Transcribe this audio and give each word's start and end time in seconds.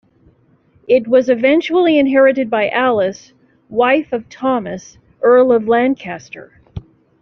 It 0.87 1.07
was 1.07 1.29
eventually 1.29 1.99
inherited 1.99 2.49
by 2.49 2.71
Alice, 2.71 3.33
wife 3.69 4.11
of 4.13 4.27
Thomas, 4.29 4.97
Earl 5.21 5.51
of 5.51 5.67
Lancaster. 5.67 6.59